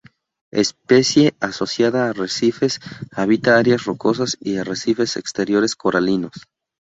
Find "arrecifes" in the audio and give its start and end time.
2.09-2.79, 4.57-5.15